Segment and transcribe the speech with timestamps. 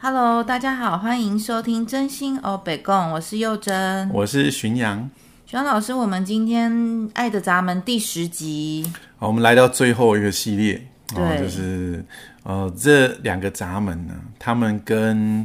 [0.00, 5.10] Hello，大家好，欢迎收听真心欧北共，我是佑真，我是巡阳，
[5.44, 6.72] 巡阳老师，我们今天
[7.14, 12.04] 《爱的闸门》第十集，好，我们来到最后一个系列，对，哦、就是
[12.44, 15.44] 呃，这两个闸门呢，他们跟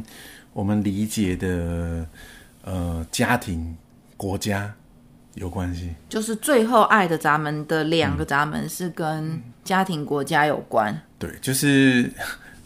[0.52, 2.06] 我们理解的
[2.62, 3.76] 呃家庭、
[4.16, 4.72] 国家
[5.34, 12.08] 有关系，就是最后《爱的闸门》的两个闸门是跟家庭、国家有关，嗯、对，就是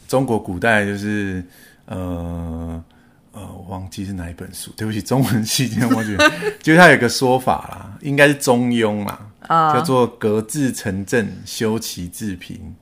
[0.07, 1.43] 中国古代就是。
[1.89, 2.85] 呃
[3.33, 6.33] 呃，忘记是哪一本书，对不起，中文系 今天忘记了。
[6.63, 12.75] 就是他有个说法啦，应该是中庸啦，啊、叫做格致成正，修齐治平，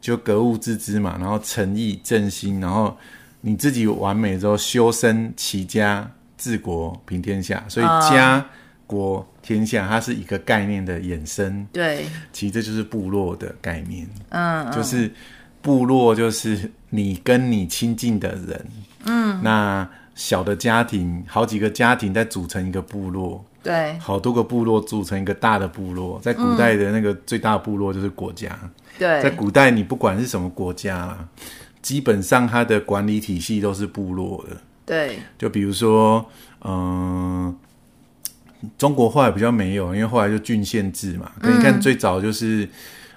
[0.00, 2.96] 就格物致知嘛，然后诚意正心，然后
[3.40, 7.64] 你自己完美之后，修身齐家治国平天下。
[7.68, 8.44] 所以家
[8.86, 11.66] 国天下，它是一个概念的衍生。
[11.72, 14.06] 对，其实这就是部落的概念。
[14.28, 15.10] 嗯，就是。
[15.62, 18.66] 部落就是你跟你亲近的人，
[19.06, 28.58] 嗯，那小的家庭，好几个家庭在组成一个部落，对，好多个部落组成一个大的部落，在古代的那个最大的部落就是国家，
[28.98, 31.16] 对，在古代你不管是什么国家，
[31.80, 36.22] 基本上它的管理体系都是部落的，对，就比如说，
[36.60, 37.56] 嗯、
[38.60, 42.68] 呃，中国后来比较没有，因为后来就郡县制嘛，可你看最早就是，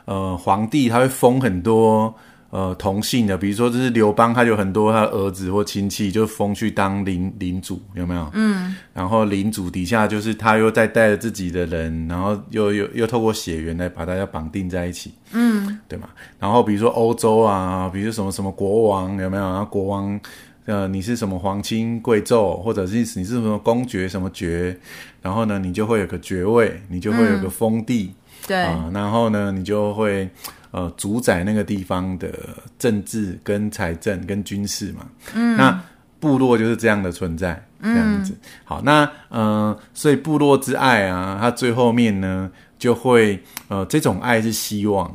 [0.05, 2.15] 呃，皇帝他会封很多。
[2.55, 8.31] 呃，同姓的，比如说这是刘邦，他有很多他的儿子或亲戚，就封去当领领主，有没有？
[8.33, 8.73] 嗯。
[8.93, 16.07] 然后领主底下就是他又再带着自己的人，然后又又又透过血缘来把大家绑定在一起，嗯，对吗？
[16.39, 19.43] 然后比如说欧洲啊，比如说什么什么国王，有没有？
[19.43, 20.17] 然后国王，
[20.63, 24.77] 呃，你是什么皇亲贵胄，或者是你是什么公爵什么爵，
[25.21, 30.29] 然后呢，你就会有个爵位，你就会有个封地，嗯、对啊，然后呢，你就会。
[30.75, 32.29] 呃，主宰那个地方的
[32.77, 35.81] 政治跟财政跟军事嘛，嗯，那
[36.19, 38.35] 部落就是这样的存在，嗯、这样子。
[38.65, 45.09] 好，那呃，所以部落之爱啊，它最后面呢，就会呃，这种爱是希望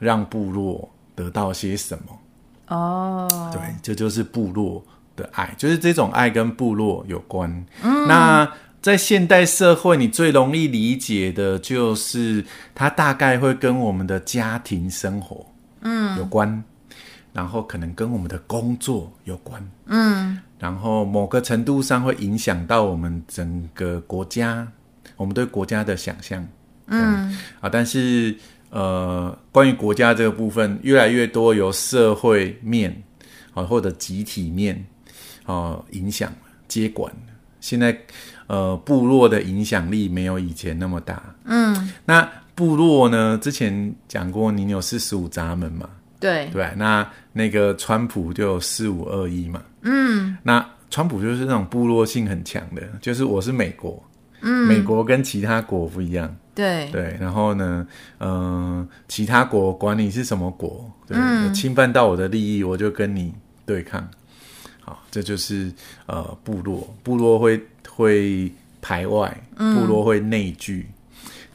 [0.00, 2.18] 让部落得到些什么？
[2.74, 7.48] 哦，对，这就是部落的爱，就是这种爱跟部落有关。
[7.84, 8.50] 嗯，那。
[8.82, 15.44] 在现代社会，你最容易理解的就是它大概会跟我们的家庭生活，
[15.80, 16.64] 嗯，有关，嗯、
[17.32, 24.64] 然后可能跟我们的工作有关，嗯，然后某个程度上会影响到我们整个国家，
[25.16, 26.46] 我们对国家的想象，
[26.86, 27.36] 嗯。
[27.60, 28.36] 啊，但是
[28.70, 33.02] 呃，关于国家这个部分，越来越多由社会面
[33.52, 34.86] 啊或者集体面
[35.44, 36.32] 啊影响
[36.68, 37.12] 接管，
[37.60, 37.98] 现在。
[38.46, 41.22] 呃，部落的影响力没有以前那么大。
[41.44, 43.38] 嗯，那部落呢？
[43.42, 45.88] 之前讲过，你有四十五闸门嘛？
[46.18, 49.60] 对对，那那个川普就有四五二一嘛。
[49.82, 54.02] 嗯，那川普就是那种部落性很强的，就是我是美国，
[54.40, 56.34] 嗯，美国跟其他国不一样。
[56.54, 57.86] 对对，然后呢，
[58.18, 63.34] 嗯、呃，其他国管你是什么国，对，嗯、侵犯到我的利益，我就跟你
[63.66, 64.08] 对抗。
[64.80, 65.70] 好，这就是
[66.06, 67.60] 呃，部落，部落会。
[67.96, 68.52] 会
[68.82, 70.86] 排外，部落会内聚，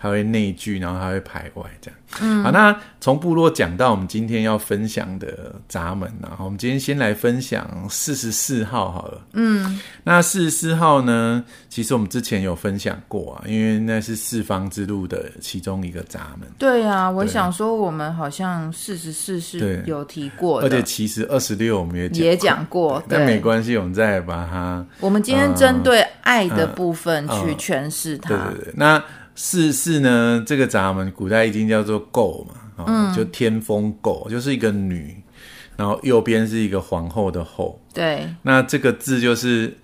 [0.02, 2.00] 它、嗯、会内聚，然后它会排外，这样。
[2.20, 9.22] 嗯，好，那从部落讲到我们今天要分享的闸门，然后我们今天先来分享四十四号好了。
[9.32, 16.50] 嗯，那四十四号呢，其实我们之前有分享过啊，因为那是四方之路的其中一个闸门。
[16.58, 24.86] 对啊，我想说我们好像四十四是有提过的，而且其实二十六我们也讲也讲过， 但没关系，我们再把它。
[25.00, 28.28] 我们今天针对爱的部分去诠释它。
[28.28, 29.02] 对对对，那。
[29.36, 35.16] 四十四呢，这个闸门古代已经叫做构嘛，哦嗯、就天风构，就是一个女，
[35.78, 37.80] 然后右边是一个皇后的后。
[37.94, 39.76] 对，那这个字就是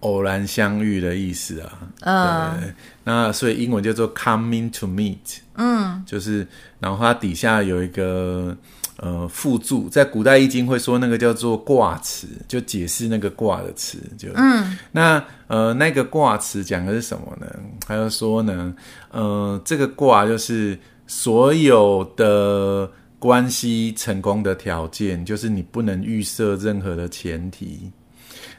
[0.00, 1.78] 偶然相遇的意思啊。
[2.00, 2.74] 嗯，对，
[3.04, 5.38] 那所以英文叫做 coming to meet。
[5.54, 6.46] 嗯，就是，
[6.78, 8.56] 然后它底下有一个。
[9.02, 13.96] 呃，附注在古代易经会说那个叫做卦辞，就解释那个卦的辞。
[14.18, 17.46] 就嗯，那呃那个卦辞讲的是什么呢？
[17.86, 18.74] 他就说呢，
[19.10, 27.90] 呃，这个卦就是所有的关系成功的条件，就是你不能预设任何的前提。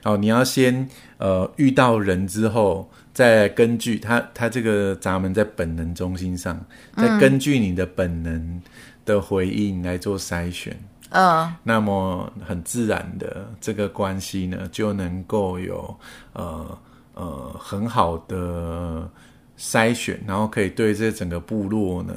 [0.04, 0.90] 哦，你要先
[1.20, 6.60] 呃遇到人之后，再根据他他这个闸门在本能中心上，
[6.98, 8.34] 再根据你的本能。
[8.34, 8.62] 嗯
[9.06, 10.78] 的回应来做筛选，
[11.10, 15.96] 嗯，uh, 那么很自然的这个关系呢，就能够有
[16.34, 16.80] 呃
[17.14, 19.10] 呃很好的
[19.58, 22.14] 筛选，然后可以对这整个部落呢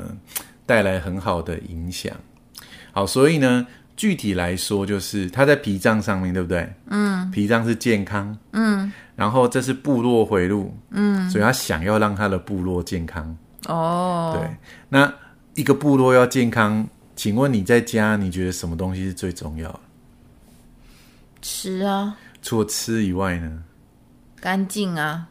[0.66, 2.14] 带来很好的影响。
[2.92, 3.66] 好，所以呢，
[3.96, 6.72] 具体来说，就是他在脾脏上面对不对？
[6.86, 13.36] 嗯，脾脏是健康，嗯，然后这是部落回路，嗯，所以他想要让他的部落健康。
[13.66, 14.56] 哦，对，
[14.88, 15.12] 那
[15.54, 19.80] 一个部落要健康，请问你在家你觉得什么东西是最重要的？
[21.42, 22.16] 吃啊。
[22.42, 23.62] 除了吃以外呢？
[24.40, 25.28] 干净啊。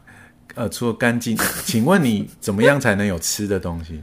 [0.54, 4.02] 呃，除了干净， 请问你怎么样才能有吃的东西？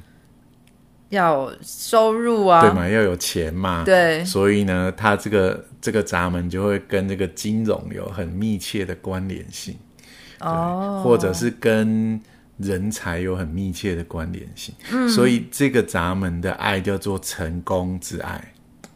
[1.10, 2.88] 要有收入啊，对嘛？
[2.88, 4.24] 要有钱嘛，对。
[4.24, 9.76] 所以呢，它这个这个闸门就会跟这个金融有很密切的关联性，
[10.40, 12.18] 哦，或者是跟
[12.62, 14.74] 人才有很密切的关联性。
[14.92, 18.54] 嗯，所以这个闸门的爱叫做成功之爱。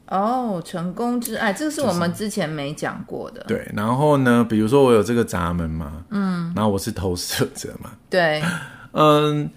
[0.08, 3.44] 哦，成功之爱，这个是我们之前没讲过的。
[3.48, 8.40] 对，然后呢，比如说我有这个闸门嘛，嗯，然后我是投射者嘛，对，
[8.94, 9.50] 嗯，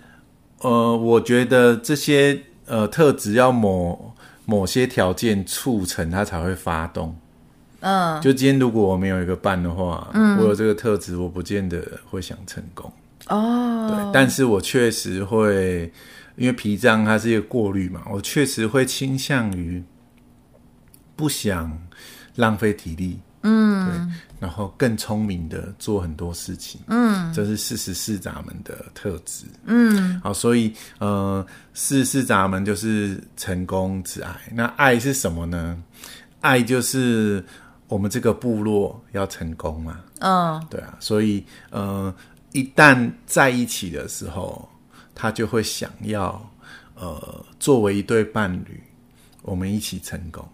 [0.60, 4.14] 呃，我觉得这些呃特质要某
[4.46, 7.14] 某些条件促成，它才会发动。
[7.80, 11.78] 嗯，就今天如果我没有一个伴的话，嗯，我有这个特质，我不见得
[12.08, 12.90] 会想成功。
[13.28, 15.92] 哦，对，但是我确实会，
[16.36, 19.82] 因为脾脏它是一个过滤嘛，我确实会倾向于。
[21.18, 21.76] 不想
[22.36, 31.44] 浪费体力，嗯，对，然后更聪明的做很多事情，嗯，这是四十四闸门的特质，嗯，好，所以呃，
[31.74, 34.32] 四十四闸门就是成功之爱。
[34.54, 35.76] 那爱是什么呢？
[36.40, 37.44] 爱就是
[37.88, 42.14] 我们这个部落要成功嘛，嗯，对啊，所以呃，
[42.58, 44.68] 一旦在一起的时候，
[45.14, 46.50] 他就会想要
[46.94, 48.82] 呃，作为一对伴侣，
[49.42, 50.44] 我们一起成功。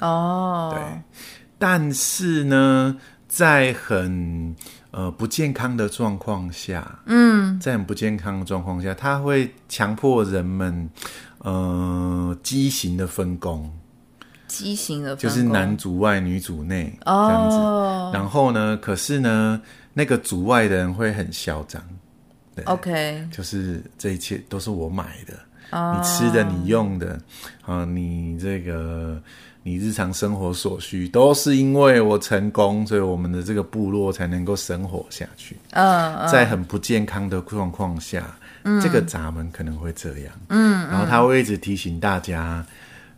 [0.00, 0.82] 哦，对，
[1.56, 2.96] 但是呢，
[3.28, 4.56] 在很
[4.90, 10.90] 呃不健康的状况下，嗯，在很不健康的状况下，他会强迫人们
[11.38, 13.72] 呃畸形的分工，
[14.48, 17.56] 畸形的就是男主外女主内这样子。
[17.56, 19.60] 哦，然后呢，可是呢，
[19.94, 21.82] 那个主外的人会很嚣张。
[22.54, 25.34] 对，OK，就是这一切都是我买的，
[25.70, 27.18] 哦，你吃的，你用的，
[27.64, 29.18] 啊，你这个。
[29.66, 35.56] 你日常生活所需都是因为我成功，所以我们的这个部落才能够生活下去。
[35.70, 40.34] 嗯，uh, uh, 在很不健康的状况下，嗯，这个闸门可能会这样。
[40.50, 42.62] 嗯，然后他会一直提醒大家，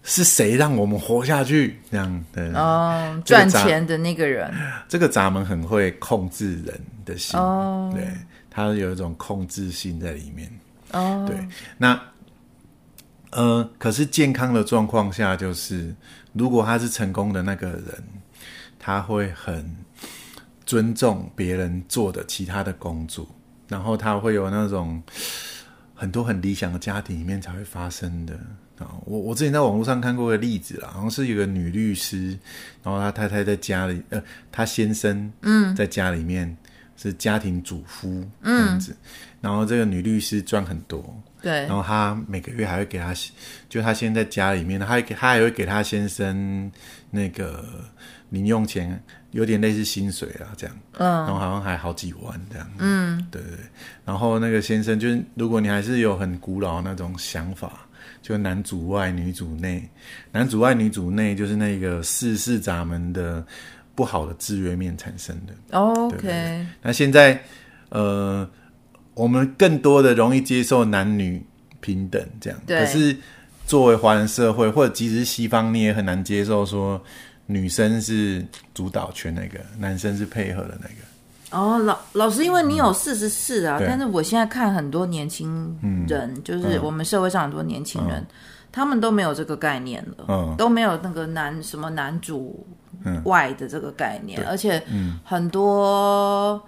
[0.06, 1.79] 是谁让我们活下去？
[1.91, 4.50] 这样的哦，赚钱的那个人。
[4.88, 8.08] 这个闸门很会控制人的心，哦，对，
[8.49, 10.50] 他有一种控制性在里面。
[10.93, 11.37] 哦，对，
[11.76, 12.00] 那。
[13.32, 15.94] 呃，可是健康的状况下，就是
[16.32, 18.03] 如果他是成功的那个人，
[18.79, 19.76] 他会很
[20.64, 23.29] 尊重别人做的其他的工作，
[23.69, 25.03] 然后他会有那种
[25.94, 28.38] 很多很理想的家庭里面才会发生的
[28.78, 28.94] 啊。
[29.05, 32.38] 我我之前在网络上看过个例子啦，好像是有个女律师，
[32.82, 36.56] 然后她太太在家里，呃，她先生嗯在家里面
[36.96, 38.96] 是家庭主夫这样子，嗯，
[39.40, 41.05] 然后这个女律师赚很多。
[41.43, 43.14] 对，然后她每个月还会给她，
[43.69, 46.72] 就她现在在家里面，她还给他还会给她先生
[47.11, 47.64] 那个
[48.31, 49.00] 零用钱，
[49.31, 53.52] 有点类似薪水啊这样，嗯，然后好像还好几万这样，嗯，对对。
[54.05, 57.86] 然后那个先生就是，如果你还是有很古老那种想法，
[58.26, 59.88] 就男主外女主内，
[60.32, 63.44] 男主外女主内就是那个四四闸门的
[63.94, 65.79] 不好的制约面产生的。
[65.79, 67.41] 哦，OK，那现在
[67.91, 68.48] 呃。
[69.15, 71.43] 我们更多的容易接受男女
[71.81, 73.17] 平等这样，对可是
[73.67, 77.03] 作为华人社会，或者即使是西方，你也很难接受说
[77.46, 80.96] 女生是主导权那个，男生是配合的那个。
[81.50, 85.48] 哦，老老师，因为你有四十四啊，嗯、但是我现在看很多年轻
[86.08, 88.26] 人，嗯、就是我们社会上很多年轻人，嗯、
[88.72, 92.67] 他们都没有这个概念了，嗯、都没有那个男什么男主
[93.24, 94.82] 外的这个概念，嗯、而且
[95.24, 96.62] 很多。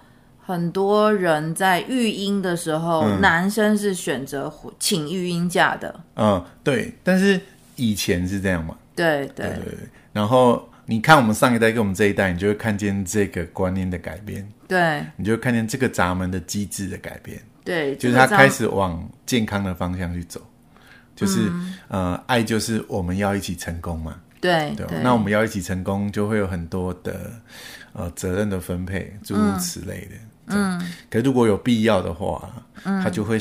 [0.49, 5.95] 很多人在育婴的时候，嗯、男生是选择请育婴假的。
[6.17, 6.91] 嗯，对。
[7.05, 7.39] 但是
[7.77, 8.75] 以前是这样嘛？
[8.97, 9.79] 对对对，对。
[10.11, 14.49] 然后你看我们上一代跟我们这一代，你就会看见这个观念的改变。
[14.67, 15.05] 对。
[15.17, 17.39] 你就会看见这个闸门的机制的改变。
[17.63, 17.95] 对。
[17.97, 20.41] 就是他开始往健康的方向去走。
[21.15, 24.19] 就是、嗯、呃，爱就是我们要一起成功嘛。
[24.41, 24.87] 对对。
[25.03, 27.33] 那我们要一起成功，就会有很多的
[27.93, 30.15] 呃责任的分配，诸如此类的。
[30.15, 32.51] 嗯嗯，可如果有必要的话，
[32.85, 33.39] 嗯，他就会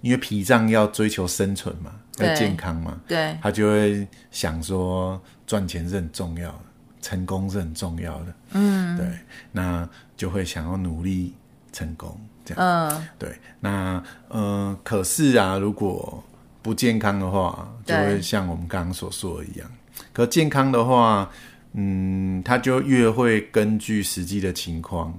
[0.00, 6.58] 因为脾脏要追求生存嘛，要健康嘛，对，他就会想说赚钱是很重要的，
[7.00, 9.06] 成功是很重要的，嗯，对，
[9.52, 11.34] 那就会想要努力
[11.72, 16.22] 成功，这样，嗯，对，那嗯，可是啊，如果
[16.62, 19.70] 不健康的话，就会像我们刚刚所说的一样。
[20.12, 21.30] 可健康的话，
[21.72, 25.18] 嗯，他就越会根据实际的情况，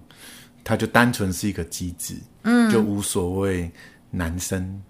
[0.64, 3.72] 他就单纯是一个机制，嗯，就无所谓
[4.12, 4.82] 男生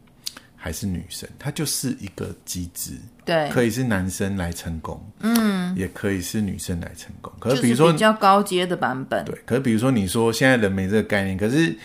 [0.64, 2.92] 还是女生，它就是一个机制，
[3.26, 7.34] 对，可以是男生来成功，嗯，也可以是女生来成功。
[7.40, 11.76] 可是比如说比较高阶的版本，对，可是比如说你说现在人没这个概念，可是。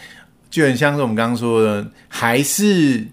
[0.49, 3.05] 就很像是我们刚刚说的，还是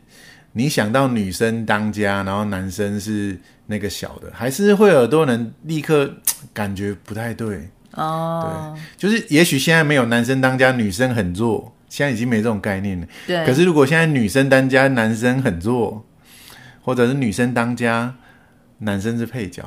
[0.54, 6.10] 你想到女生当家，然后男生是那个小的，还是会有很多人立刻
[6.54, 8.78] 感觉不太对哦。
[8.78, 13.06] 对，就是也许现在没有男生当家，女生很弱，现在已经没这种概念了。
[13.28, 13.46] 对。
[13.46, 16.04] 可是如果现在女生当家，男生很弱，
[16.82, 18.16] 或者是女生当家，
[18.80, 19.64] 男生是配角。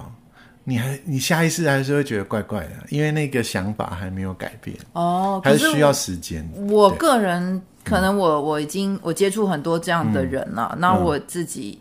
[0.64, 6.44] 你还你下意识还是会觉得怪怪的，因为那个想法还没有改变哦，还是需要时间。
[6.68, 11.78] 我个人可能我我已经我接触很多这样的人了，那、嗯、我自己。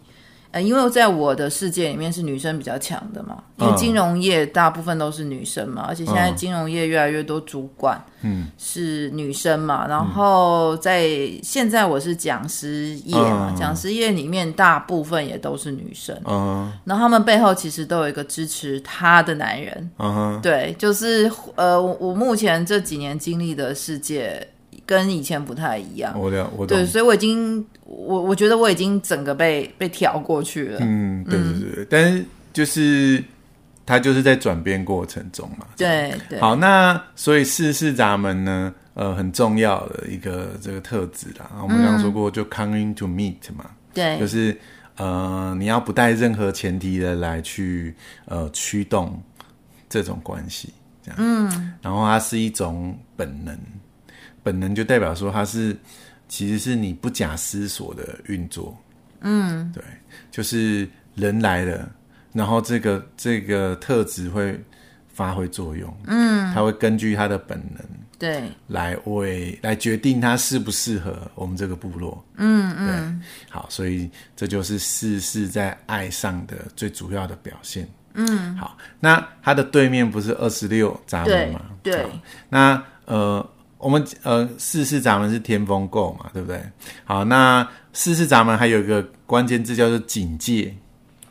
[0.62, 9.88] 因为在我的世界里面是女生比较强的嘛，因为金融业大部分都是女生嘛，而且现在金融业越来越多主管，嗯，是女生嘛。
[9.88, 11.08] 然后在
[11.44, 24.48] 现在我是讲师业嘛，讲师业里面大部分也都是女生，嗯，然后他们背后其实都有一个支持他的男人，嗯，对，就是呃，我目前这几年经历的世界。
[24.88, 26.64] 跟以前不太一样，我了，我。
[26.64, 30.80] 对，所以我已经，我我觉得我已经整个被被调过去了。
[30.82, 33.24] 嗯，对对对，嗯、但是就是
[33.86, 35.68] 他就是在转变过程中嘛。
[35.78, 36.40] 对对。
[36.40, 41.50] 好，那所以四四闸门呢，呃，很重要的一个这个特质啦。
[41.62, 43.70] 我们刚刚说过，就 coming to meet 嘛。
[43.94, 44.20] 对、嗯。
[44.20, 44.58] 就是
[44.98, 49.22] 呃，你要不带任何前提的来去呃驱动
[49.88, 50.74] 这种关系，
[51.04, 51.18] 这样。
[51.20, 51.74] 嗯。
[51.82, 53.58] 然后它是一种本能。
[54.42, 55.76] 本能就代表说，它是
[56.28, 58.76] 其实是你不假思索的运作，
[59.22, 59.84] 嗯，对，
[60.32, 61.90] 就是人来了，
[62.34, 64.60] 然后这个这个特质会
[65.08, 67.86] 发挥作用，嗯，他会根据他的本能，
[68.18, 81.62] 对，来为来决定他适不适合我们这个部落，嗯嗯，对，好，所以这就是四四在爱上的最主要的表现，嗯，好，那它的对面不是二十六闸门吗？
[81.84, 82.06] 对，对，
[82.50, 83.48] 那呃。
[83.78, 86.62] 我们呃，四四闸门是天风姤嘛，对不对？
[87.04, 90.74] 好，那四四闸门还有一个关键字叫做警戒。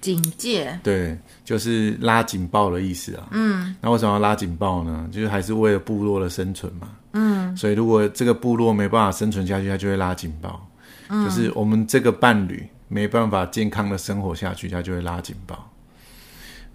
[0.00, 0.78] 警戒。
[0.82, 3.26] 对，就是拉警报的意思啊。
[3.30, 3.74] 嗯。
[3.80, 5.08] 那为什么要拉警报呢？
[5.10, 6.88] 就是还是为了部落的生存嘛。
[7.12, 7.56] 嗯。
[7.56, 10.68] 所以如果这个部落没办法生存下去，他就会拉警报。
[11.08, 11.24] 嗯。
[11.24, 15.70] 就是我们这个伴侣没办法健康的生活下去，他就会拉警报。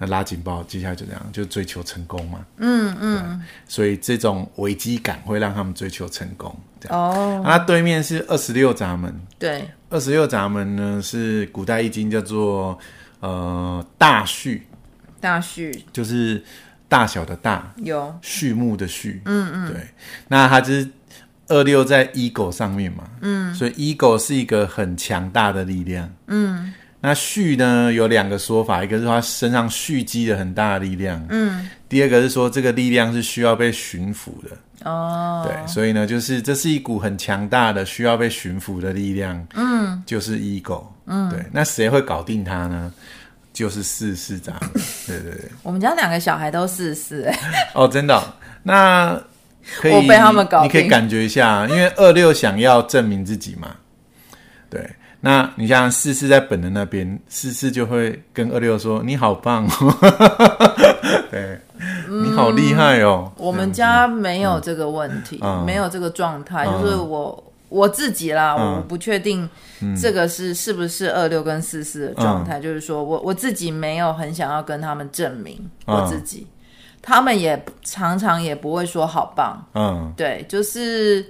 [0.02, 2.40] 那拉警报，接下来就这样，就追求成功嘛。
[2.58, 3.44] 嗯嗯。
[3.68, 6.58] 所以这种危机感会让他们追求成功。
[6.80, 7.42] 这样哦。
[7.44, 9.14] 那对面是二十六闸门。
[9.38, 9.70] 对。
[9.90, 12.80] 二十六闸门呢，是古代易经叫做
[13.20, 14.66] 呃大序。
[15.20, 15.84] 大序。
[15.92, 16.42] 就是
[16.88, 17.74] 大小的大。
[17.78, 18.18] 有。
[18.22, 19.22] 序幕的序。
[19.26, 19.74] 嗯嗯。
[19.74, 19.86] 对。
[20.30, 20.90] 那它就是
[21.50, 23.04] 二六在 ego 上面嘛。
[23.20, 23.54] 嗯。
[23.54, 26.10] 所以 ego 是一个很强大的力量。
[26.28, 26.74] 嗯。
[27.02, 42.92] 那蓄呢，有两个说法，一个是说他身上蓄积了很大的力量，嗯，第二个是说这个力量是需要被驯服的，哦，对，所以呢，就是这是一股很强大的需要被驯服的力量，嗯，就是 ego，嗯，对，那谁会搞定他呢？
[43.54, 44.72] 就是四四闸门，
[45.08, 47.40] 对对对， 我们家两个小孩都四四，哎，
[47.76, 48.24] 哦，真的、哦，
[48.62, 49.22] 那
[49.80, 53.70] 可以，我被他们搞定，你可以感觉一下，因为二六想要证明自己嘛，
[54.70, 54.86] 对。
[55.22, 59.66] 那你像四四在本人那边，四四就会跟二六说：“你好棒。
[59.66, 59.98] 哦，
[61.30, 61.60] 对，
[62.08, 69.50] 你好厉害哦。”我们家没有这个问题，嗯、没有这个状态，嗯、就是我我自己啦，嗯、我不确定
[70.02, 76.56] 这个是是不是二六跟四四的状态，嗯、就是说我我自己没有很想要跟他们证明我自己，嗯、
[77.02, 81.26] 他们也常常也不会说好棒，嗯，对，就是。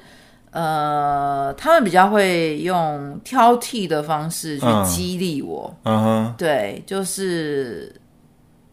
[0.52, 7.96] 呃，他们比较会用挑剔的方式去激励我，嗯哼，对，就是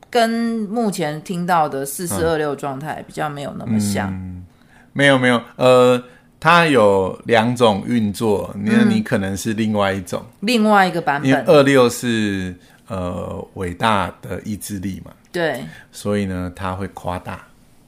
[0.08, 0.30] 跟
[0.70, 4.08] 目前听到的四四二六状态比较没有那么像。
[4.10, 4.46] 嗯，
[4.94, 6.02] 没有没有，呃，
[6.40, 11.44] 它有两种运作，那你可能是另外一种，另外一个版本。
[11.44, 12.54] 二六是
[12.88, 17.46] 呃伟大的意志力嘛，对，所以呢，他会夸大，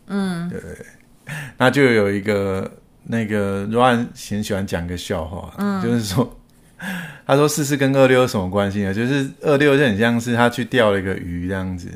[0.09, 0.61] 嗯，对，
[1.57, 2.71] 那就有一个。
[3.05, 6.37] 那个 Ron 很喜欢讲个笑话，嗯，就是说，
[7.27, 8.93] 他说四四跟二六有什么关系呢？
[8.95, 11.89] 就是二六就很像是他去钓了一个鱼这样子，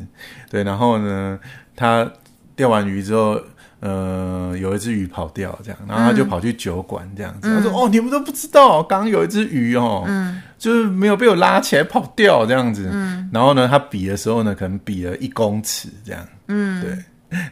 [0.51, 1.39] 对，然后呢，
[1.77, 2.11] 他
[2.57, 3.41] 钓完鱼之后，
[3.81, 12.89] 呃，有一只鱼跑掉，这样，然后他就跑去酒馆，这样子，嗯、他说：“哦，你们都不知道，刚刚有一只鱼哦，嗯，就是没有被我拉起来跑掉，这样子。
[12.93, 16.97] 嗯，然后呢，他比的时候呢，可能比了一公尺，这样，嗯，对。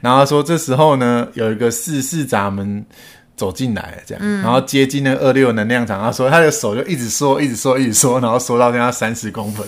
[0.02, 2.85] 然后他说，这时候呢，有一个四四闸门
[3.40, 9.66] 走进来，这样，嗯、然后接近那个二六能量场，他说他的手就一直缩，一直缩，一直缩，然后缩到跟他三十公分，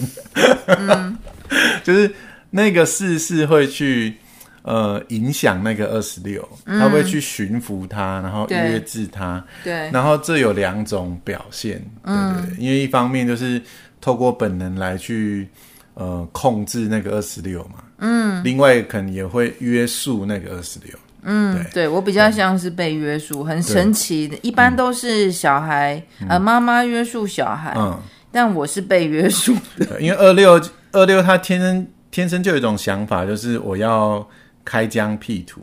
[0.66, 1.16] 嗯、
[1.82, 2.14] 就是
[2.50, 4.16] 那个四是会去。”
[4.64, 9.44] 呃，影响那个二十六，他会去驯服他，然后约制他。
[9.64, 13.60] 对，然后这有两种表现，嗯、对对对，因为一方面就是
[14.00, 15.48] 透过本能来去
[15.94, 20.96] 呃控制那个二十六嘛，嗯，另外可能也会约束那个二十六。
[21.22, 27.98] 嗯，对，我比较像是被约束，很神奇的，一般都是小孩、嗯、呃妈妈约束小孩，嗯，
[28.30, 30.60] 但我是被约束的，因为二六
[30.92, 34.26] 二六他天生天生就有一种想法，就是我要。
[34.64, 35.60] 开疆辟土。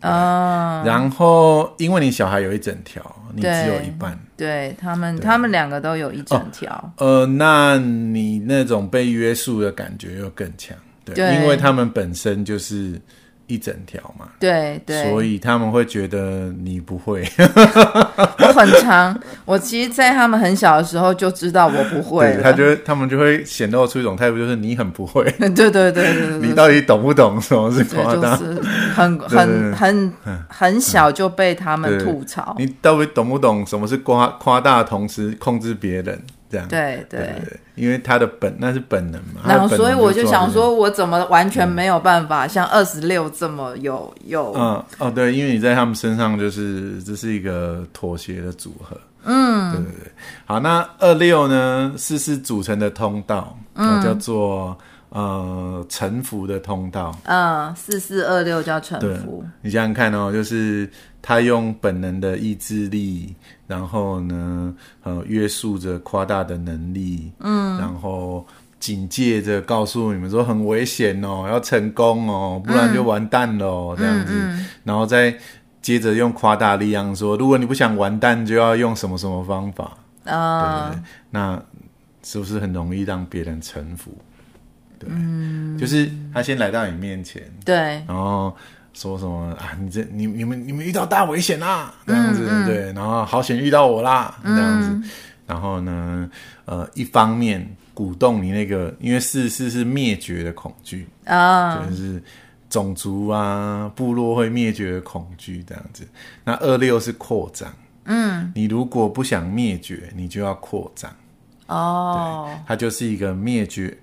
[0.00, 3.00] 啊，然后因为你小孩有一整条，
[3.32, 6.92] 你只有一半，对他们，他们两个都有一整条。
[6.96, 13.00] 呃，那你那种被约束的感觉又更强，对，因为他们本身就是。
[13.50, 17.28] 一整条嘛，对对，所以他们会觉得你不会。
[18.38, 22.38] 我很长，我其实，在他们很小的时候就知道我不会。
[22.42, 25.24] 他就他们就会显露出一种态度，就是你很不会。
[25.38, 28.36] 对对对对对，你到底懂不懂什么是夸大？
[28.36, 28.60] 就是
[28.94, 30.12] 很很很
[30.48, 32.54] 很小就被他们吐槽。
[32.56, 36.22] 你到底懂不懂什么是夸夸大，同时控制别人？
[36.50, 36.68] 这样。
[36.68, 49.72] 对对，对，因为他的本那是本能嘛，然后所以我就想说，我怎么完全没有办法像二十六这么有有嗯哦对，因为你在他们身上就是这是一个妥协的组合，嗯。
[49.72, 50.12] 对对对，
[50.44, 54.76] 好，那二六呢是是组成的通道，嗯，叫做
[55.10, 60.90] 呃臣服的通道，嗯，四四二六叫臣服，你想想看哦，就是
[61.22, 63.34] 他用本能的意志力。
[63.66, 64.74] 然后呢，
[65.04, 68.44] 呃，约束着夸大的能力，嗯，然后
[68.80, 74.32] 警戒着告诉你们说很危险哦，要成功哦，不然就完蛋了，嗯、这样子。
[74.34, 75.32] 嗯嗯、然后再
[75.80, 80.90] 接着用夸大力量说，如果你不想完蛋，就要用什么什么方法啊？
[80.90, 81.62] 对，那
[82.24, 84.10] 是不是很容易让别人臣服？
[85.00, 87.74] 对，嗯、就是他先来到你面前，对，
[88.06, 88.56] 然后。
[88.92, 89.70] 说什么啊？
[89.80, 92.64] 你这你你们你们遇到大危险啦，这样子、嗯。
[92.64, 95.04] 嗯、对，然后好险遇到我啦，这样子，嗯、
[95.46, 96.28] 然后呢，
[96.64, 102.20] 呃，一方面鼓动你那个，因为四四是灭绝的恐惧啊，哦、就是
[102.68, 106.06] 种族啊、部落会灭绝的恐惧这样子。
[106.42, 107.72] 那二六是扩张，
[108.06, 111.10] 嗯，你如果不想灭绝，你就要扩张。
[111.68, 113.96] 哦，对，它就是一个灭绝，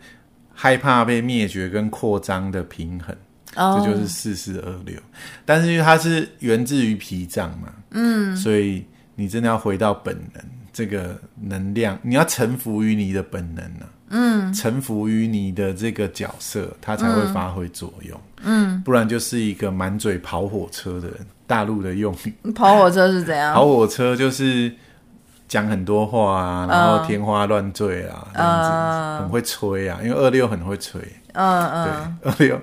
[0.57, 3.15] 害怕被灭绝跟扩张的平衡。
[3.55, 4.95] 这就是四四二六，
[5.43, 21.17] 但是因为它是源自于脾脏嘛，嗯，所以你真的要回到本能，这个能量，你要臣服于你的本能呢、啊，嗯，臣服于你的这个角色，它才会发挥作用，嗯，不然就是一个满嘴跑火车的人，
[21.47, 23.55] 大陆的用语，跑火车是怎样？
[23.55, 24.71] 跑火车就是
[25.47, 31.01] 讲很多话啊，然后天花乱坠啊，这样子，嗯、很会吹啊，因为二六很会吹，
[31.33, 32.61] 嗯嗯，对， 二六。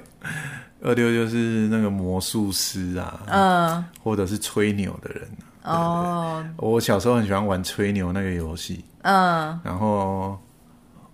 [0.87, 5.27] 二六就是那个魔术师啊，嗯，或者是吹牛的人
[5.63, 6.45] 哦。
[6.59, 10.39] 我小时候很喜欢玩吹牛那个游戏，嗯，然后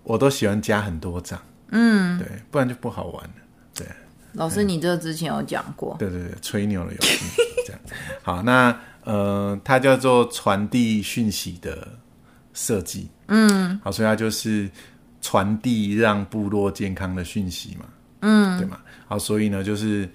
[0.03, 3.31] 我都喜欢加很多张，嗯，对，不然就不好玩了。
[3.73, 3.87] 对，
[4.33, 7.81] 老师，你这之前有讲过，对对对，吹牛的游戏 这样。
[8.21, 11.87] 好，那呃，它叫做传递讯息的
[12.53, 14.69] 设计，嗯，好，所以它就是
[15.21, 17.85] 传递让部落健康的讯息嘛。
[18.21, 20.07] 嗯，对嘛，好，所以呢，就是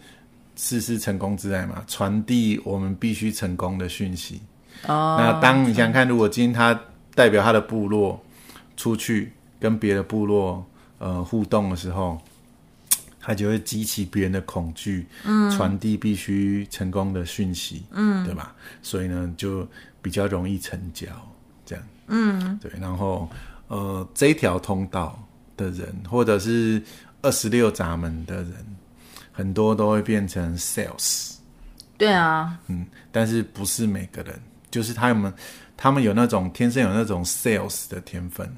[0.55, 4.41] 事事成功之爱嘛，传递我们必须成功的讯息。
[4.87, 6.79] 哦，那当你想想看，如果今天他
[7.15, 8.23] 代表他的部落
[8.77, 10.65] 出去跟别的部落
[10.99, 12.21] 呃互动的时候，
[13.27, 18.55] 他就会激起别人的恐惧，嗯，传递必须成功的讯息，嗯，对吧？
[18.83, 19.67] 所以呢，就
[20.01, 21.09] 比较容易成交，
[21.65, 23.29] 这样，嗯，对，然后
[23.67, 25.21] 呃，这条通道
[25.57, 26.81] 的人，或者是。
[27.23, 28.55] 二十六闸门的人，
[29.33, 31.33] 很多都会变成 sales。
[31.99, 35.33] 对啊，嗯，但是不是每个人，就是他们，
[35.77, 38.49] 他们有那种天生有那种 sales 的天分，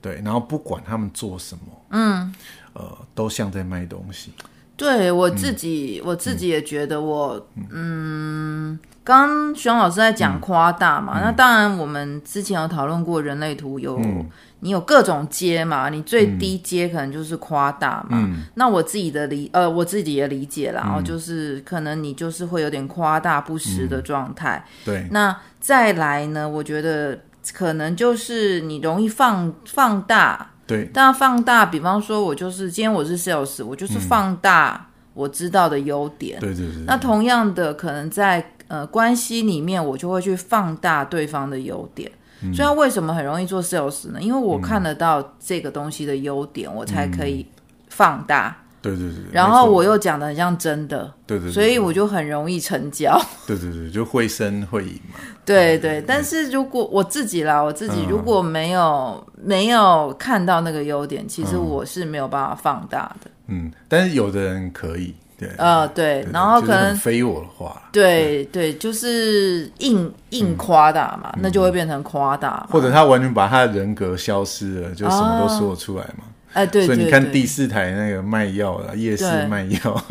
[0.00, 2.32] 对，然后不管他们做什么，嗯，
[2.78, 4.32] 呃，都像在卖东西。
[4.76, 13.98] 对我自己，嗯、我自己也觉得我，嗯，刚刚徐老师在讲夸大嘛，嗯、那当然我们之前有讨论过人类图有。
[13.98, 14.24] 嗯
[14.60, 15.88] 你有各种阶嘛？
[15.88, 18.18] 你最低阶可能就是夸大嘛。
[18.20, 24.72] 嗯、那我自己的理呃，我自己的理解啦，然后、嗯、就是可能你就是会有点夸大不实的状态、嗯。
[24.84, 25.08] 对。
[25.12, 26.48] 那再来呢？
[26.48, 27.20] 我觉得
[27.54, 30.50] 可能就是你容易放放大。
[30.68, 30.88] 对。
[30.94, 36.38] 但放大，比方说我就是今天我是 sales，我就是放大我知道的优点。
[36.38, 36.84] 对对对。
[36.86, 42.12] 那同样的，可能在呃关系里面，我就会去放大对方的优点。
[42.54, 44.22] 所以，为什么很容易做 sales 呢？
[44.22, 47.44] 因为我看得到这个东西的优点，我才可以
[47.88, 48.56] 放大。
[48.80, 49.16] 对对对。
[49.32, 51.12] 然后我又讲的很像真的。
[51.26, 51.50] 对对。
[51.50, 53.20] 所以我就很容易成交。
[53.46, 55.18] 对对对，就会声会影嘛。
[55.44, 63.30] 对对，但是如果我自己啦，我自己如果没有没有看到那个优点，其实我是没有办法放大的。
[63.46, 65.14] 嗯，但是有的人可以。
[65.38, 76.24] 对，呃，对，然后可能非我的话，对对，就是硬硬夸大嘛，那就会变成夸大，或者他完全把他的人格消失了，就什么都说出来嘛。
[76.58, 80.04] 哎，对，所以你看第四台那个卖药的夜市卖药，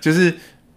[0.00, 0.34] 就是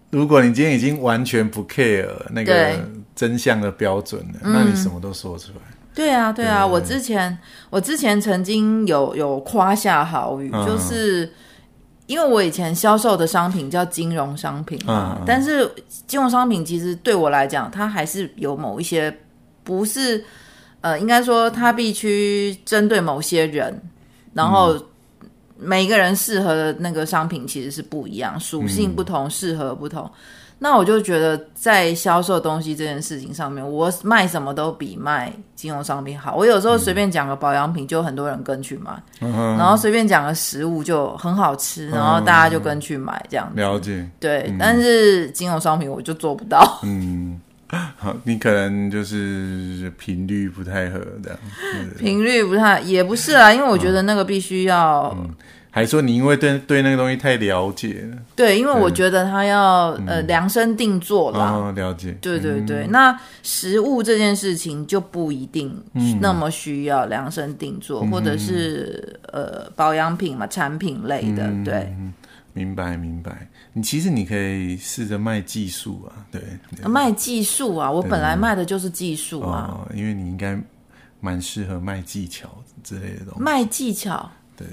[0.10, 2.80] 如果你今天已经完全不 care 那个
[3.16, 5.62] 真相的标准了，那你什么都说出来。
[5.94, 7.38] 对啊，对啊，我之前
[7.70, 11.30] 我之前曾经有有夸下好语，就是。
[12.06, 15.68] 因为我以前销售的商品叫金融商品嘛，但是
[16.06, 19.12] 金融商品其实对我来讲，它还是有某一些
[19.64, 20.22] 不是，
[20.82, 23.82] 呃，应该说它必须针对某些人，
[24.34, 24.76] 然后
[25.58, 30.10] 每个人适合的那个商品其实是不一样，属性不同，适合不同。
[30.60, 36.36] 那我就觉得，在销售东西这件事情上面，我卖什么都比卖金融商品好。
[36.38, 43.60] 我有时候随便讲个保养品，就很多人跟去买，嗯、然后随便讲个食物就很好吃，然后大家就跟去买这样子。
[43.60, 44.10] 了解。
[44.22, 46.80] 对，嗯、但是金融商品我就做不到。
[46.84, 47.42] 嗯，
[47.98, 51.38] 好， 你可能就是频率不太合的。
[51.98, 55.16] 频率不太，也不是啊，因为我觉得那个必须要。
[55.76, 61.50] 还说你因为对对那个东西太了解了，对，因为我觉得他要呃量身定做啦。
[61.50, 62.16] 哦，了解。
[62.22, 65.76] 对对对，那食物这件事情就不一定
[66.22, 71.92] 那么需要量身定做，或者是呃保养品嘛，产品类的，对。
[72.54, 76.42] 明白明白，你其实你可以试着卖技术啊，对。
[76.88, 80.58] 卖技术啊，我本来卖的就是技术啊，因为你应该
[81.20, 82.50] 蛮适合卖技巧
[82.84, 83.42] 之类的东西。
[83.42, 84.30] 卖技巧。
[84.56, 84.68] 对，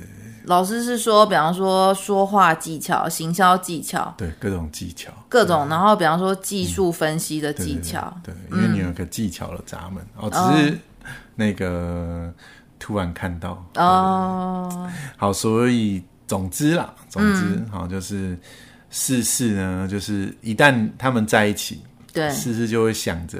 [0.44, 10.04] 老师是说，比方说说话技巧、行销技巧，对各种技巧，各种，然后比方说技术分析的技巧，对，因为你有个技巧的闸门。
[10.16, 10.78] 哦，只是
[11.34, 12.30] 那个
[12.78, 13.64] 突然看到。
[13.76, 18.38] 哦，好，所以总之啦，总之好，就是
[18.88, 21.80] 事事呢，就是一旦他们在一起，
[22.12, 23.38] 对，事事就会想着。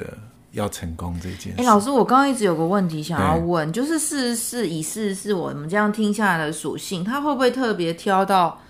[0.53, 8.61] 要成功这件事，哎，老师，我刚刚一直有个问题想要问，就是四十四以四十四，我们这样听下来的属性，他会不会特别挑到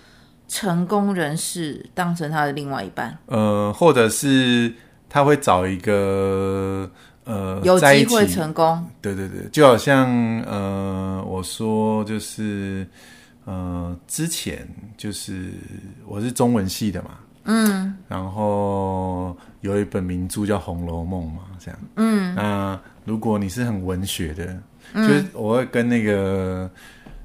[0.47, 3.17] 成功人士当成他的另外一半？
[3.25, 4.71] 呃，或者是
[5.09, 6.87] 他会找一个
[7.23, 8.85] 呃有机会成功？
[9.01, 10.07] 对对对，就好像
[10.41, 12.85] 呃，我说就是
[13.45, 15.51] 呃，之前就是
[16.05, 17.11] 我是中文系的嘛。
[17.43, 21.79] 嗯，然后有一本名著叫《红楼梦》嘛，这样。
[21.95, 24.61] 嗯，那如果你是很文学的，
[24.93, 26.69] 嗯、就是我会跟那个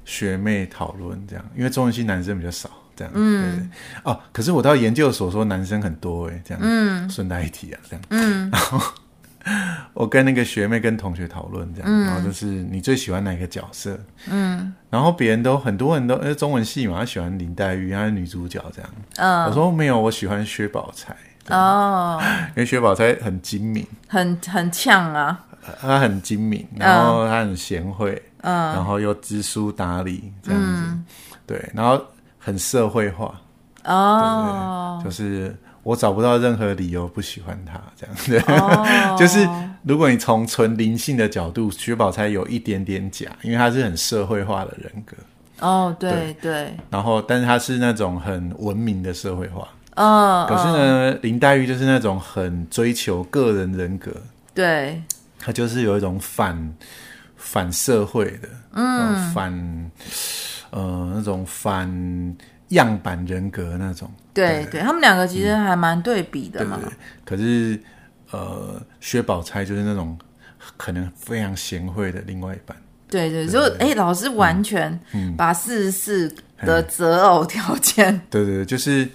[0.05, 3.13] 学妹讨论这样，因为中文系男生比较少，这样。
[3.15, 3.69] 嗯，对对
[4.05, 6.59] 哦，可是我到研究所说男生很多哎，这样。
[6.63, 8.03] 嗯，顺带一提啊，这样。
[8.09, 8.81] 嗯，然后。
[9.93, 13.97] 我跟那个学妹跟同学讨论这样，嗯、然后就是你最喜欢哪个角色？
[14.29, 18.89] 嗯，然后别人都很多人都，因为中文系嘛，他喜欢林黛玉，她是女主角这样。
[19.15, 21.15] 嗯，我说没有，我喜欢薛宝钗。
[21.49, 25.45] 哦，因为薛宝钗很精明，很很呛啊。
[25.79, 30.83] 她很精明，然后她很贤惠，嗯，然后又知书达理这样子。
[30.85, 31.05] 嗯、
[31.45, 31.99] 对，然后
[32.37, 33.39] 很社会化。
[33.85, 35.57] 哦，对对对，就是。
[35.87, 38.37] 我找不到任何理由不喜欢他，这样子。
[38.51, 38.85] Oh.
[39.17, 39.47] 就是
[39.83, 45.15] 如果你从纯灵性的角度，薛宝钗有一点点假，因为他是很社会化的人格。
[45.59, 46.51] 哦，oh, 对对。
[46.51, 49.65] 对然后，但是他是那种很文明的社会化。
[49.95, 50.45] 哦。
[50.49, 51.21] Oh, 可是呢，oh.
[51.21, 54.11] 林黛玉就是那种很追求个人人格。
[54.53, 55.01] 对。
[55.39, 56.75] 他就是有一种反
[57.37, 59.91] 反社会的，嗯，反
[60.71, 62.35] 呃那种反。
[62.71, 66.79] 样板人格那种，对对，他们两个其实还蛮对比的嘛。
[67.25, 67.79] 可是，
[68.31, 70.17] 呃，薛宝钗就是那种
[70.77, 72.77] 可能非常贤惠的另外一半。
[73.09, 74.99] 对对，就哎，老师完全
[75.37, 79.07] 把四十四的择偶条件，对对，就是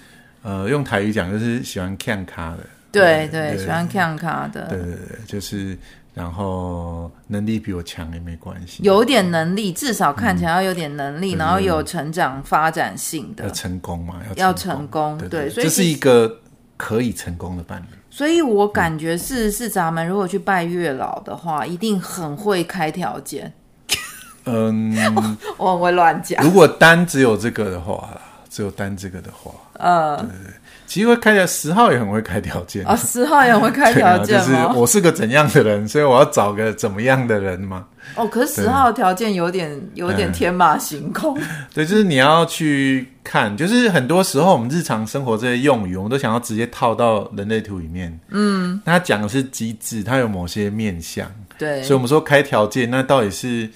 [0.42, 5.76] 呃，用台语讲就是喜欢看咖的，对对，喜欢看咖的，对对对，就是
[6.14, 16.40] 然后能力比我强也没关系，有点能力，至少看起来要有点能力，然后有成长发展性的，要成功嘛，要成功，对，所以这是一个
[16.76, 17.96] 可以成功的伴侣。
[18.10, 23.50] 所以我感觉四十四闸门如果去拜月老的话，一定很会开条件。
[24.44, 24.94] 嗯，
[25.56, 26.44] 我会乱讲。
[26.44, 28.10] 如果单只有这个的话，
[28.50, 30.52] 只有单这个的话，呃，对对对，
[30.92, 37.86] 其实会开条十号也很会开条件啊，十号也很会开条件， 就是我是个怎样的人，所以我要找个怎么样的人嘛。
[38.14, 41.34] 哦，可是十号的条件有点有点天马行空。
[41.72, 48.20] 对，就是你要去看，就是很多时候我们日常生活这些用语，我们都想要直接套到人类图里面。
[48.28, 51.26] 嗯，那他讲的是机制，它有某些面向。
[51.56, 53.66] 对，所以我们说开条件，那到底是？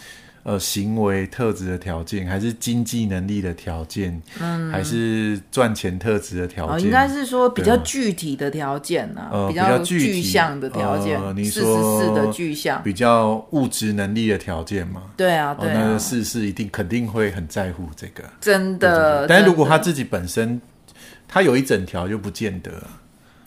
[0.48, 6.76] 呃，行为特质的条件，还是经济能力的条件，嗯，还是赚钱特质的条件？
[6.76, 11.20] 哦，应该是说比较具体的条件啊，呃，比较具象的条件。
[11.20, 15.02] 呃，你说四的具象，比较物质能力的条件嘛？
[15.16, 19.26] 对啊，对啊，那个四四一定肯定会很在乎这个，真的。
[19.26, 20.60] 但是如果他自己本身
[21.26, 22.70] 他有一整条，就不见得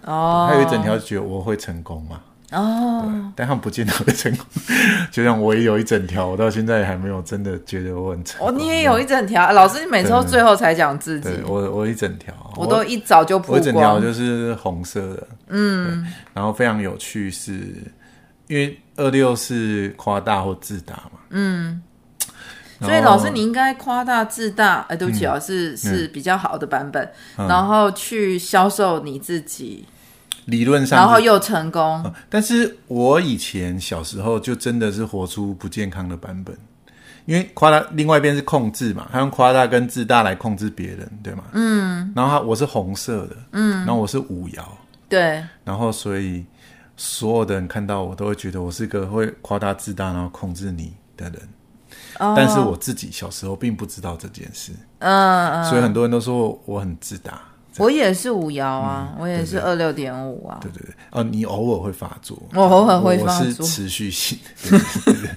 [0.04, 2.20] 哦，他有一整条，觉得我会成功嘛？
[2.52, 4.46] 哦，对，但他们不见得会成功。
[5.12, 8.48] 就像我也有一整条，我到现在还没有真的觉得我很成功。
[8.48, 11.30] 哦，你也有一整条，老师，你每次都最后才讲自己。
[11.46, 13.38] 我我一整条，我都一早就。
[13.48, 17.76] 我一整条就是红色的，嗯，然后非常有趣是，是
[18.48, 21.80] 因为二六是夸大或自大嘛，嗯，
[22.82, 29.86] 所以老师你应该夸大自大，哎，对不起啊，是是比较好的版本，然后去销售你自己。
[30.50, 32.02] 理论上，然后又成功。
[32.04, 36.58] 嗯，但是我以前小时候就真的是活出不健康的版本，
[37.26, 41.44] 因为夸大另外一边是控制嘛，他用夸大跟自大来控制别人，对吗？
[41.54, 42.12] 嗯。
[42.16, 44.64] 然后他我是红色的，嗯，然后我是五爻，
[45.08, 45.44] 对。
[45.64, 46.44] 然后所以
[46.98, 51.36] 所有的人看到我都会觉得我是个会夸大自大然后控制你的人，
[52.20, 52.34] 哦。
[52.36, 55.64] 但是我自己小时候并不知道这件事，嗯嗯。
[55.66, 57.42] 所以很多人都说我很自大。
[57.80, 60.60] 我也是五爻啊，嗯、我也是二六点五啊。
[60.62, 64.38] 对对对，哦，你偶尔会发作，我偶尔会发作，我是持续性。
[64.70, 65.30] 对对对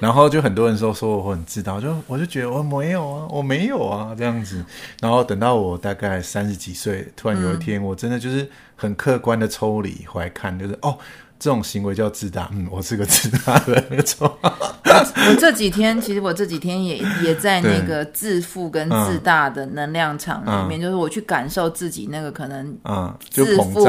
[0.00, 4.64] 然后就很多人说说我很自大，就我就觉得我没有啊，我没有啊这样子。
[5.00, 10.98] 然后等到我大概三十几岁，突然有一天，我真的就是很客观的抽离回来看，就是哦。
[11.38, 14.38] 这种行为叫自大，嗯，我是个自大的人，没错。
[14.42, 23.86] 我这几天其实我这几天也也在那个自负跟自大的能量场里面，嗯、就是我去感受自己那个可能嗯，自负，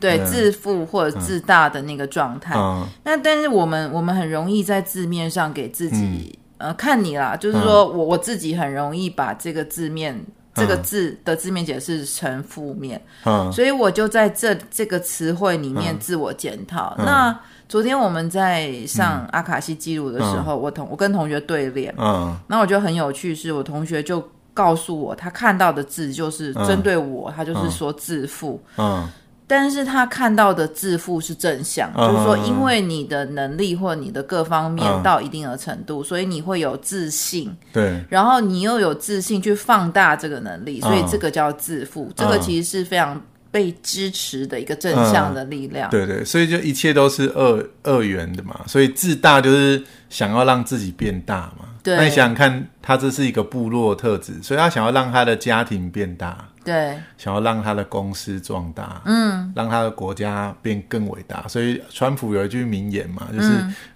[0.00, 2.54] 对，自负或者自大的那个状态。
[2.56, 10.24] 嗯、那但是我们我们很容易在字面上给自己、嗯、呃看你啦，就是说我我自己很容易把这个字面。
[10.58, 16.94] 这个字的字面解释成负面，嗯，所以我就在这这个词汇里面自我检讨。
[16.98, 29.08] 嗯、那昨天我们在上阿卡西记录的时候，嗯、我同我跟同学对练，嗯，那我觉得很有趣，是我同学就告诉我，他看到的字就是针对我，嗯、他就是说自负，嗯。
[29.48, 37.50] 嗯但是他看到的自负是正向，嗯、就是说，因为你的能力或你的各方面到一定的程度，嗯、所以你会有自信。
[37.72, 42.04] 对，然后你又有自信去放大这个能力，所以这个叫自负。
[42.10, 43.18] 嗯、这个其实是非常
[43.50, 45.88] 被支持的一个正向的力量。
[45.88, 48.60] 嗯、对对，所以就一切都是二二元的嘛。
[48.66, 51.66] 所以自大就是想要让自己变大嘛。
[51.82, 56.46] 对，那你想想看，他这是一个部落特质，所以他想要让他的家庭变大。
[56.64, 63.48] 对，想要让他的公司壮大，嗯，让他的国家变更伟大，所以川普有一句名言嘛，就是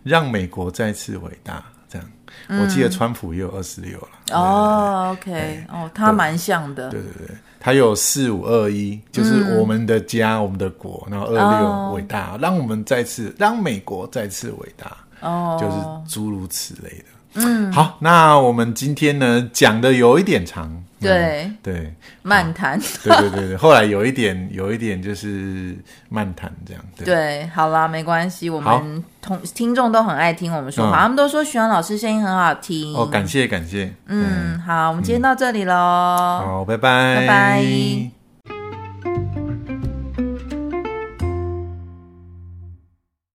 [0.03, 1.63] 让美国再次伟大。
[1.87, 2.09] 这样，
[2.49, 4.09] 嗯、我记得川普也有二十六了。
[4.31, 6.89] 哦，OK，哦，他蛮像的。
[6.89, 14.97] 对对对，他有四五二一，就是我们的家，嗯、我们的国，然后二六伟大，哦、让我们再次让美国再次伟大。
[15.21, 17.05] 哦，就是诸如此类的。
[17.35, 21.51] 嗯，好，那我们今天呢讲的有一点长，对。
[21.63, 21.93] 对，
[22.23, 25.77] 漫谈，对对对对，后来有一点有一点就是
[26.09, 38.22] 漫谈这样，对，好啦，没关系，我们同听众都很爱听我们说话，他们都说许愿老师声音很好听，哦，感谢感谢，嗯，好，我们今天到这里喽，好，拜拜，拜拜。